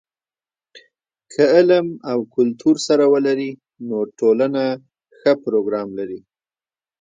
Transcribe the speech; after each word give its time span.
که 1.31 1.43
علم 1.55 1.87
او 2.09 2.19
کلتور 2.33 2.75
سره 2.87 3.05
ولري، 3.13 3.51
نو 3.87 3.97
ټولنه 4.19 4.63
ښه 5.17 5.31
پروګرام 5.43 5.87
لري. 5.99 6.19